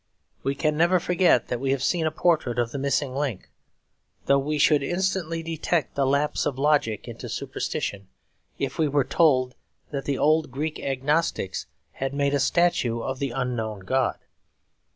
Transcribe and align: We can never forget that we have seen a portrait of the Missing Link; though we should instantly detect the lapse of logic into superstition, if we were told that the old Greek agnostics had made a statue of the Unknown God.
We 0.41 0.55
can 0.55 0.75
never 0.77 0.99
forget 0.99 1.49
that 1.49 1.59
we 1.59 1.69
have 1.69 1.83
seen 1.83 2.07
a 2.07 2.09
portrait 2.11 2.57
of 2.57 2.71
the 2.71 2.79
Missing 2.79 3.13
Link; 3.13 3.51
though 4.25 4.39
we 4.39 4.57
should 4.57 4.81
instantly 4.81 5.43
detect 5.43 5.93
the 5.93 6.07
lapse 6.07 6.47
of 6.47 6.57
logic 6.57 7.07
into 7.07 7.29
superstition, 7.29 8.07
if 8.57 8.79
we 8.79 8.87
were 8.87 9.03
told 9.03 9.53
that 9.91 10.05
the 10.05 10.17
old 10.17 10.49
Greek 10.49 10.79
agnostics 10.79 11.67
had 11.91 12.15
made 12.15 12.33
a 12.33 12.39
statue 12.39 12.99
of 12.99 13.19
the 13.19 13.29
Unknown 13.29 13.81
God. 13.81 14.17